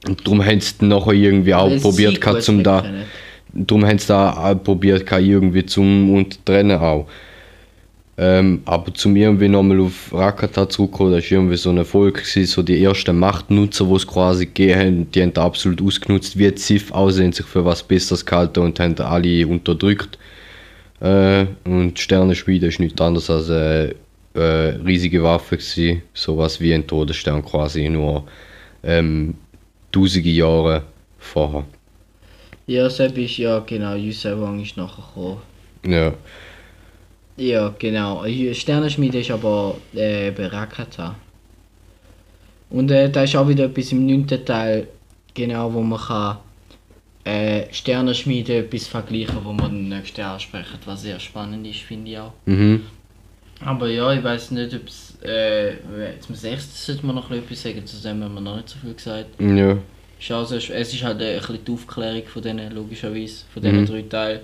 [0.06, 2.82] Und darum haben sie dann nachher irgendwie auch Weil probiert, gehabt, zum da.
[2.82, 3.04] kennen.
[3.52, 7.06] darum haben sie da auch probiert, KI irgendwie zum untertrennen auch.
[8.18, 12.46] Ähm, aber zum irgendwie nochmal auf Rakata zurückkommen, das war irgendwie so ein Erfolg, gewesen,
[12.46, 16.50] so die ersten Machtnutzer, die es quasi gegeben haben, die haben da absolut ausgenutzt, wie
[16.50, 20.18] die Sith aussehen, sich für was Besseres gehalten und haben alle unterdrückt.
[21.00, 23.94] Äh, und Sternenschmiede ist nichts anderes als eine
[24.34, 28.24] äh, riesige Waffe gewesen, sowas wie ein Todesstern quasi, nur
[28.82, 29.34] ähm,
[29.92, 30.82] tausende Jahre
[31.18, 31.64] vorher.
[32.66, 35.42] Ja, Sepp ist ja genau, Yusei Wang ist nachher gekommen.
[35.86, 36.12] Ja,
[37.36, 38.24] Ja, genau.
[38.52, 41.14] Sternenschmiede ist aber äh, bei Rakata.
[42.70, 44.26] Und äh, da ist auch wieder etwas im 9.
[44.44, 44.88] Teil,
[45.34, 46.38] genau, wo man kann
[47.26, 52.18] äh, Sternenschmiede etwas vergleichen, wo man den nächsten ansprechen, was sehr spannend ist, finde ich
[52.18, 52.32] auch.
[52.46, 52.82] mhm.
[53.64, 55.16] Aber ja, ich weiß nicht, ob es.
[55.22, 55.76] Äh,
[56.20, 56.86] zum 6.
[56.86, 59.26] sollte man noch etwas sagen, zu dem haben wir noch nicht so viel gesagt.
[59.40, 59.78] ja,
[60.20, 63.80] Ist also, es ist halt äh, ein bisschen die Aufklärung von denen, logischerweise, von diesen
[63.80, 63.86] Mhm.
[63.86, 64.40] drei Teilen.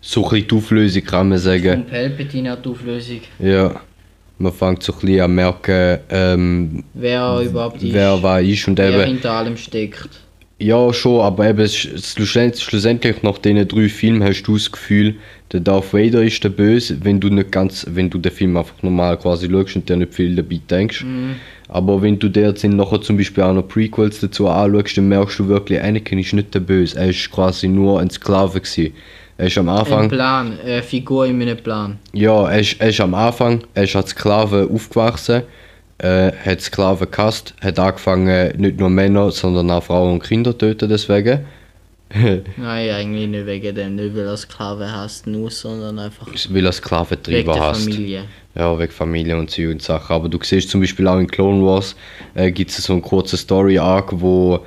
[0.00, 1.74] so ein bisschen die Auflösung kann man sagen.
[1.82, 3.20] Und Palpatine hat die Auflösung.
[3.38, 3.80] Ja,
[4.38, 7.92] man fängt so ein bisschen an merken, ähm, Wer überhaupt ist.
[7.94, 10.10] wer was ist und wer eben, hinter allem steckt.
[10.58, 15.16] Ja schon, aber eben schlussendlich, nach diesen drei Filmen hast du das Gefühl,
[15.52, 18.82] der Darth Vader ist der Böse, wenn du nicht ganz, wenn du den Film einfach
[18.82, 21.04] normal quasi schaust und dir nicht viel dabei denkst.
[21.04, 21.36] Mhm.
[21.68, 25.38] Aber wenn du der sind nachher zum Beispiel auch noch Prequels dazu anschaust, dann merkst
[25.38, 28.92] du wirklich, Anakin ist nicht der Böse, er ist quasi nur ein Sklave gewesen.
[29.38, 31.98] Er ist am Ein Anfang, Plan, eine Figur in einem Plan.
[32.14, 35.42] Ja, er ist, er ist am Anfang, er ist als Sklave aufgewachsen,
[35.98, 40.58] äh, hat Sklaven gehasst, hat angefangen nicht nur Männer, sondern auch Frauen und Kinder zu
[40.58, 41.46] töten deswegen.
[42.14, 46.72] Nein, eigentlich nicht wegen dem, nicht weil er Sklaven hasst, nur, sondern einfach Weil er
[46.72, 47.82] Sklaventreiber hasst.
[47.82, 48.24] Familie.
[48.54, 50.14] Ja, wegen Familie und Zeug und Sachen.
[50.14, 51.96] Aber du siehst zum Beispiel auch in Clone Wars
[52.34, 54.60] äh, gibt es so einen kurzen Story-Arc, wo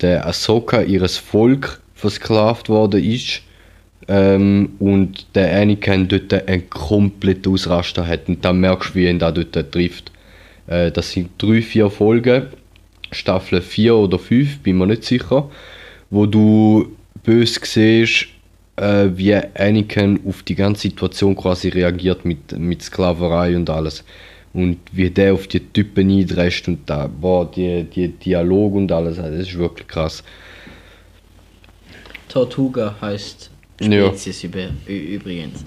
[0.00, 3.42] der Ahsoka ihres Volk versklavt worden ist.
[4.08, 8.28] Ähm, und der Anakin dort einen kompletten Ausraster hat.
[8.28, 10.12] Und dann merkst du, wie ihn da dort trifft.
[10.66, 12.46] Äh, das sind drei, vier Folgen,
[13.12, 15.48] Staffel 4 oder 5, bin mir nicht sicher,
[16.10, 16.88] wo du
[17.24, 18.26] bös siehst,
[18.76, 24.04] äh, wie Anakin auf die ganze Situation quasi reagiert mit, mit Sklaverei und alles.
[24.52, 29.16] Und wie der auf die Typen eindrescht und da, boah, die, die Dialog und alles,
[29.18, 30.24] das ist wirklich krass.
[32.28, 33.50] Tortuga heißt
[33.80, 34.08] Ja.
[34.08, 35.64] Spezies über, ü- übrigens.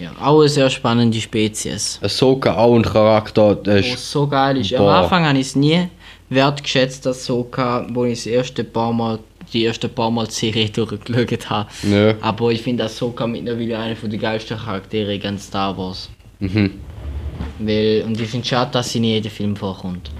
[0.00, 1.98] Ja, auch eine sehr spannende Spezies.
[2.00, 4.72] Ahsoka auch ein Charakter, der ist, es so geil ist.
[4.74, 4.86] Am.
[4.86, 5.88] Anfang habe ich es nie
[6.28, 9.18] wertgeschätzt, dass Soka, wo ich das erste paar Mal,
[9.52, 11.68] die ersten paar Mal die Serie durchgeschaut habe.
[11.90, 16.08] ja, Aber ich finde Ahsoka mittlerweile einer der geilsten Charaktere in ganz Star Wars.
[16.38, 16.74] mhm.
[17.58, 20.10] Weil, und ich finde es schade, dass sie in jedem Film vorkommt.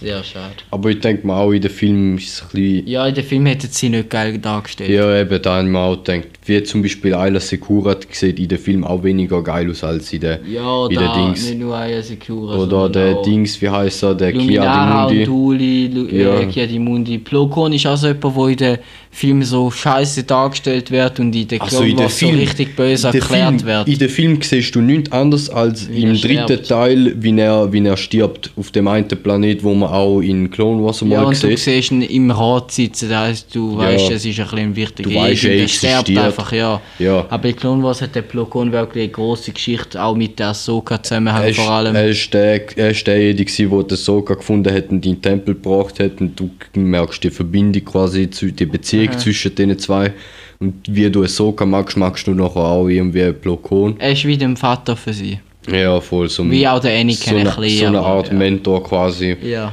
[0.00, 0.54] Sehr schade.
[0.70, 3.24] aber ich denke mal auch in den Film ist es ein bisschen Ja, in dem
[3.24, 4.90] Film hätten sie nicht geil dargestellt.
[4.90, 8.48] Ja, eben, da habe ich mir auch gedacht, wie zum Beispiel Ayla Secura sieht in
[8.48, 11.46] dem Film auch weniger geil aus als in der, Ja, in da Dings.
[11.48, 15.24] nicht nur Aya Secura, Oder der Dings, wie heißt er, der Luminara und Kiadimundi.
[15.24, 16.40] Duli, Lu Ja.
[16.40, 17.18] äh, Kiadimundi.
[17.18, 18.78] Plokon ist auch so jemand, der in den
[19.10, 22.76] Filmen so scheiße dargestellt wird und in den Also Clone der Wars so Film, richtig
[22.76, 23.88] böse der erklärt Film, wird.
[23.88, 26.68] In dem Film siehst du nichts anderes als Wie im dritten stirbt.
[26.68, 30.84] Teil, wie er, wie er stirbt auf dem einen Planet, wo man auch in Clone
[30.84, 31.58] Wars Ja, mal und du sieht.
[31.58, 33.78] siehst ihn im Rat sitzen, das heisst, du Ja.
[33.88, 36.80] weißt, es ist ein bisschen ein wichtiger Du weißt, er der stirbt einfach, ja.
[36.98, 37.26] Ja.
[37.30, 41.00] Aber in Clone Wars hat der Plokon wirklich eine grosse Geschichte, auch mit der Ahsoka
[41.10, 41.94] Er ist, vor allem.
[41.96, 45.54] er ist der, er ist derjenige, der den Soka gefunden hat und in den Tempel
[45.54, 46.20] gebracht hat.
[46.20, 50.12] Und du merkst die Verbindung quasi, zu- die Beziehung zwischen den zwei.
[50.60, 53.94] Und wie du Soka magst, magst du nachher auch irgendwie Plokon.
[53.98, 55.38] er ist wie der Vater für sie.
[55.70, 56.28] Ja, voll.
[56.28, 58.34] So, Wie auch der Anakin so ein bisschen, so eine Art ja.
[58.34, 59.36] Mentor quasi.
[59.42, 59.72] Ja.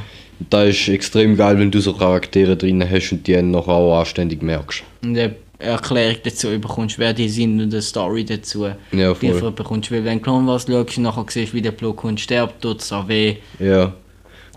[0.50, 4.42] Da ist extrem geil, wenn du so Charaktere drin hast und die nachher auch anständig
[4.42, 4.82] merkst.
[5.02, 9.52] Und eine Erklärung dazu bekommst, wer die sind und eine Story dazu Ja, voll.
[9.52, 9.90] bekommst.
[9.90, 12.92] Weil wenn du Clone Wars schaust und nachher siehst, wie der Plokon stirbt, tut es
[12.92, 13.36] auch weh.
[13.58, 13.94] Ja.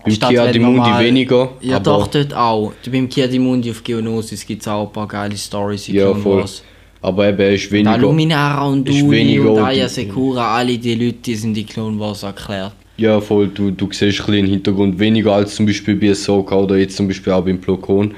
[0.08, 1.50] Statt Kia die man Mundi weniger.
[1.60, 2.72] Ja, doch, dort auch.
[2.90, 6.40] Beim Kiadimundi auf Geonosis gibt es auch ein paar geile Stories Ja, voll.
[6.40, 6.62] Wars.
[7.02, 7.98] Aber eben, er ist Da weniger.
[7.98, 12.72] Luminara und weniger und Aya Sekura, alle die Leute, die sind in Clone Wars erklärt.
[12.96, 13.48] Ja, voll.
[13.48, 16.96] Du, du siehst ein bisschen im Hintergrund weniger als zum Beispiel bei Ahsoka oder jetzt
[16.96, 18.14] zum Beispiel auch beim Plokon.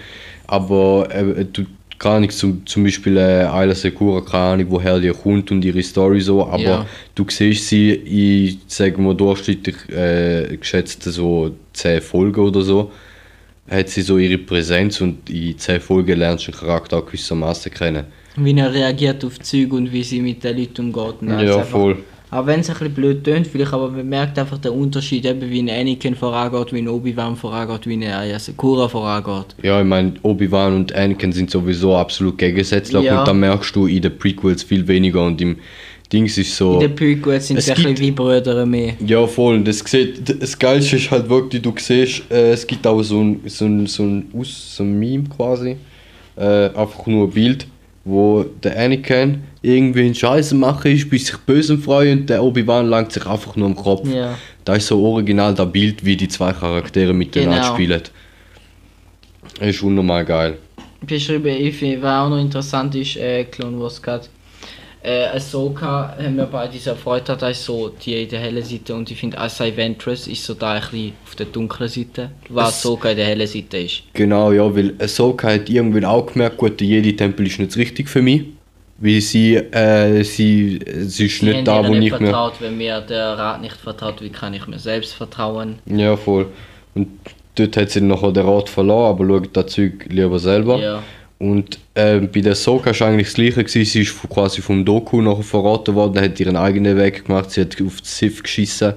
[0.48, 1.62] Aber äh, du
[2.02, 5.82] gar nicht zum, zum Beispiel äh, Ayla Secura, keine Ahnung, woher die kommt und ihre
[5.82, 6.44] Story so.
[6.46, 6.86] Aber Ja.
[7.14, 12.90] du siehst sie in, sagen wir, durchschnittlich äh, geschätzt so 10 Folgen oder so.
[13.70, 17.72] Hat sie so ihre Präsenz und in 10 Folgen lernst du den Charakter auch gewissermaßen
[17.72, 18.04] kennen.
[18.36, 21.28] Wie er reagiert auf Züge und wie sie mit den Leuten umgeht.
[21.48, 21.96] Ja, einfach voll.
[22.32, 25.50] Auch wenn es ein bisschen blöd tönt, vielleicht, aber man merkt einfach den Unterschied, eben
[25.50, 29.54] wie ein Anakin vorangeht, wie ein Obi-Wan vorangeht, wie ein Ayasakura vorangeht.
[29.62, 33.20] Ja, ich meine, Obi-Wan und Anakin sind sowieso absolut gegensätzlich Ja.
[33.20, 35.58] und da merkst du in den Prequels viel weniger und im
[36.10, 36.74] Dings ist so...
[36.74, 38.94] In den Prequels sind Es ein bisschen wie Brüder mehr.
[39.06, 39.56] Ja, voll.
[39.56, 43.20] Und Das, sieht, das Geilste ist halt wirklich, du siehst, äh, es gibt auch so
[43.22, 45.76] ein, so ein, so ein, Aus, so ein Meme quasi.
[46.36, 47.66] Äh, einfach nur ein Bild,
[48.04, 52.86] wo der Anakin irgendwie einen Scheiß machen ist, bis sich Bösen freuen und der Obi-Wan
[52.88, 54.08] langt sich einfach nur am Kopf.
[54.12, 54.36] Ja.
[54.64, 57.74] Da ist so original das Bild, wie die zwei Charaktere miteinander Genau.
[57.74, 58.02] spielen.
[59.60, 60.58] Ist unnormal geil.
[61.06, 64.26] beschrieben, ich finde, was auch noch interessant ist, äh, Clone Wars gerade.
[65.04, 68.94] Äh, Ahsoka haben wir beide sehr erfreut, hat, ist so die in der hellen Seite
[68.94, 72.68] und ich finde Asai Ventress ist so da ein bisschen auf der dunklen Seite, was
[72.68, 74.02] Es- Ahsoka in der hellen Seite ist.
[74.12, 78.22] Genau, ja, weil Ahsoka hat irgendwann auch gemerkt, gut, der Jedi-Tempel ist nicht richtig für
[78.22, 78.44] mich.
[79.04, 82.26] Weil sie, äh, sie, sie ist Sie nicht da, wo nicht ich mir...
[82.28, 85.80] vertraut, wenn mir der Rat nicht vertraut, wie kann ich mir selbst vertrauen?
[85.86, 86.46] Ja, voll.
[86.94, 87.08] Und
[87.56, 90.78] dort hat sie nachher den Rat verloren, aber schaut das Zeug lieber selber.
[90.78, 91.02] Ja.
[91.42, 93.64] Und äh, bei der Soka war eigentlich das gleiche.
[93.64, 93.84] Gewesen.
[93.84, 97.82] Sie ist quasi vom Doku nachher verraten worden, hat ihren eigenen Weg gemacht, sie hat
[97.82, 98.92] auf die Sith geschissen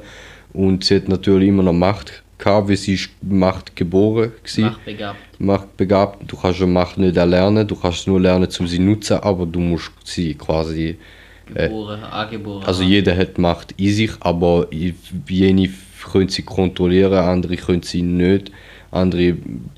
[0.54, 4.64] und sie hat natürlich immer noch Macht gehabt, weil sie ist Macht geboren war.
[4.64, 5.18] Machtbegabt.
[5.40, 6.32] Macht begabt.
[6.32, 9.48] Du kannst ja Macht nicht erlernen, du kannst nur lernen, um sie zu nutzen, aber
[9.48, 11.00] du musst sie quasi
[11.52, 12.64] Geboren, angeboren.
[12.64, 14.68] also jeder hat Macht in sich, aber
[15.28, 15.70] jene
[16.12, 18.52] können sie kontrollieren, andere können sie nicht.
[18.96, 19.36] Andere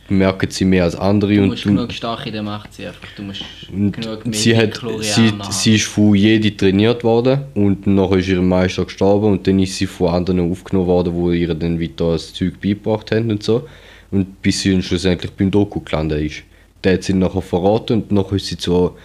[0.10, 2.94] merken sie mehr als andere du und, musst genug stark in der Macht sein.
[3.16, 5.52] Du musst genug mehr sie, hat, sie, haben.
[5.52, 9.76] sie ist von Jedi trainiert worden und nachher ist ihr Meister gestorben und dann ist
[9.76, 13.68] sie von anderen aufgenommen worden, wo ihr dann weiter das Zeug beigebracht haben und so.
[14.12, 16.44] Und bis sie dann schlussendlich beim Doku gelandet ist.
[16.84, 18.96] Der hat sie nachher verraten und nachher ist sie zur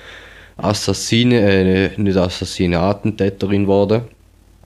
[0.58, 4.02] Assassine, äh, nicht Assassine, Attentäterin geworden.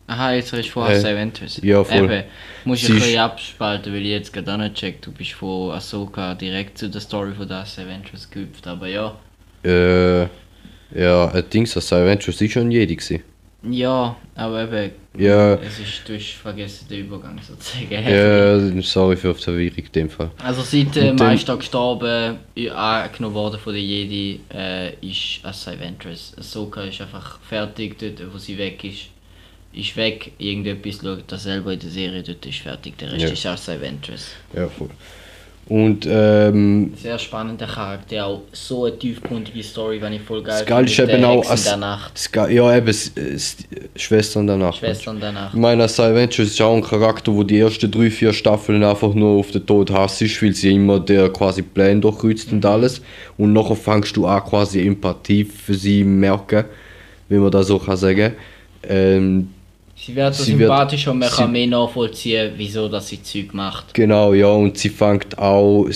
[0.09, 1.61] Aha, jetzt redest du von Äh, Ventress.
[1.63, 1.97] ja, voll.
[2.05, 2.25] Eben,
[2.65, 5.03] du Sie ein bisschen abspalten, weil ich jetzt gerade auch nicht check.
[5.03, 9.17] Du bist von Ahsoka direkt zu der Story von der Asai Ventress gehüpft, aber ja.
[9.65, 10.23] Äh,
[10.95, 13.23] ja, Ding, das Adventures ist schon Jedi gewesen.
[13.69, 17.91] Ja, aber eben, Ja, es ist, du hast vergessen den Übergang sozusagen.
[17.91, 20.31] ja, sorry für die Verwirrung in dem Fall.
[20.41, 25.81] Also seit der dann- Meister gestorben, äh, angenommen worden von den Jedi, äh, ist Asai
[25.81, 26.33] Ventress.
[26.39, 29.07] Ahsoka ist einfach fertig, dort wo sie weg ist.
[29.77, 33.29] Ist weg, irgendetwas schaut das selber in der Serie, dort ist fertig, der Rest Ja.
[33.31, 34.29] ist Asai Ventress.
[34.55, 34.89] Ja, voll.
[35.69, 40.67] Und ähm, Sehr spannender Charakter, auch so eine tiefgründige Story, wenn ich voll geil das
[40.67, 43.13] Geile ist finde, eben der auch, Hexen der Nacht, das Ge- ja eben, s-
[43.97, 44.77] Schwestern danach.
[44.77, 45.55] Schwestern der Nacht.
[45.55, 49.13] Ich meine, als Adventures ist auch ein Charakter, wo die ersten drei, vier Staffeln einfach
[49.13, 53.03] nur auf den Tod hasst ist, weil sie immer der quasi Plan durchkreuzt und alles.
[53.37, 56.65] Und nachher fängst du an, quasi Empathie für sie merken,
[57.29, 58.35] wie man das so kann sagen.
[58.89, 59.49] Ähm,
[59.99, 63.23] Sie wird so sie wird- sympathisch und man sie- kann mehr nachvollziehen, wieso dass sie
[63.23, 63.95] Zeug macht.
[63.95, 65.87] Genau, ja, und sie fängt auch,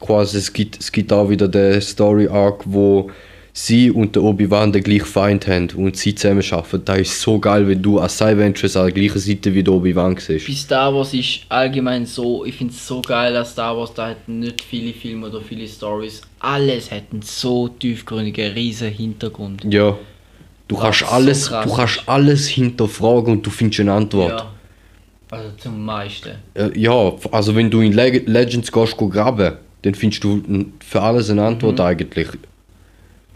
[0.00, 3.10] quasi, es gibt, es gibt auch wieder den Story-Arc, wo
[3.54, 6.82] sie und der Obi-Wan den gleichen Feind haben und sie zusammen arbeiten.
[6.86, 10.16] Das ist so geil, wenn du als Ventress an der gleichen Seite wie der Obi-Wan
[10.16, 10.46] siehst.
[10.46, 14.08] Bei Star Wars ist allgemein so, ich finde es so geil, dass Star Wars da
[14.08, 16.22] hat nicht viele Filme oder viele Stories.
[16.40, 19.62] Alles hat einen so tiefgründigen, riesen Hintergrund.
[19.70, 19.98] Ja.
[20.72, 24.40] Du Was kannst so alles, krass du kannst alles hinterfragen und du findest eine Antwort.
[24.40, 24.52] Ja.
[25.30, 26.30] Also zum meisten.
[26.56, 30.42] Ja, ja also wenn du in Leg Legends gehst, go graben, dann findest du
[30.80, 31.84] für alles eine Antwort Mhm.
[31.84, 32.28] eigentlich.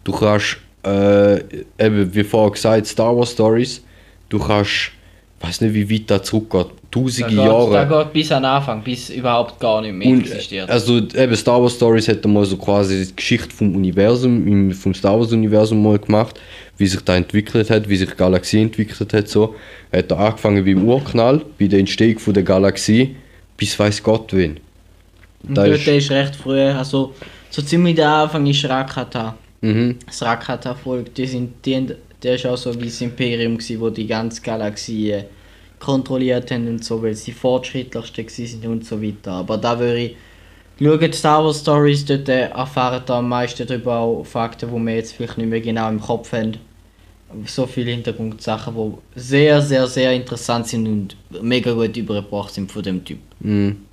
[0.04, 1.36] Du kannst, äh,
[1.78, 3.82] eben wie vorher gesagt, Star Wars Stories,
[4.30, 4.92] du kannst,
[5.40, 7.72] weiß nicht wie weit das zurückgeht, Da tausende geht, Jahre.
[7.72, 10.68] da geht bis an Anfang, bis überhaupt gar nicht mehr Und, existiert.
[10.70, 15.18] also eben Star Wars Stories hat mal so quasi die Geschichte vom Universum, vom Star
[15.18, 16.40] Wars Universum mal gemacht,
[16.78, 19.54] wie sich da entwickelt hat, wie sich die Galaxie entwickelt hat so.
[19.90, 23.16] Er hat da angefangen beim Urknall, bei der Entstehung von der Galaxie,
[23.56, 24.58] bis weiß Gott wen.
[25.46, 27.14] Und da dort ist- ist recht früh, also
[27.50, 29.36] so ziemlich der Anfang ist Rakata.
[29.60, 29.96] Mhm.
[30.06, 31.86] Das Rakata-Volk, die sind, die,
[32.22, 35.24] der ist auch so wie das Imperium gewesen, wo die ganze Galaxie äh,
[35.78, 39.32] kontrolliert haben und so, weil sie fortschrittlichste gewesen sind und so weiter.
[39.32, 40.16] Aber da würde ich
[40.78, 44.94] schauen, Star Wars Stories, dort äh, erfahren da am meisten darüber auch Fakten, die wir
[44.94, 46.56] jetzt vielleicht nicht mehr genau im Kopf haben.
[47.44, 52.82] So viele Hintergrundsachen, die sehr, sehr, sehr interessant sind und mega gut übergebracht sind von
[52.82, 53.18] dem Typ.
[53.40, 53.85] Mhm.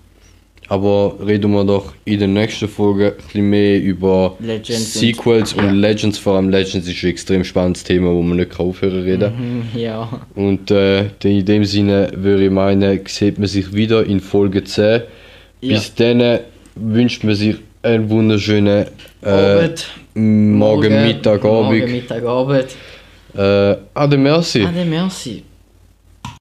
[0.69, 5.53] Aber reden wir doch in der nächsten Folge ein bisschen mehr über Legends und- Sequels
[5.53, 5.71] und, ja.
[5.71, 6.17] Legends.
[6.17, 9.33] Vor allem Legends ist ein extrem spannendes Thema, wo man nicht aufhören reden.
[9.73, 10.09] Mhm, ja.
[10.35, 15.01] Und äh, in dem Sinne würde ich meinen, sieht man sich wieder in Folge 10.
[15.61, 15.73] Ja.
[15.75, 16.39] Bis dann
[16.75, 18.85] wünscht man sich einen wunderschönen
[19.21, 19.87] äh, Abend.
[20.15, 21.91] Morgen, Mittag, Morgen, Abend.
[21.91, 22.67] Mittag, Abend.
[23.35, 24.63] Äh, Ade merci.
[24.63, 25.43] Ade, merci.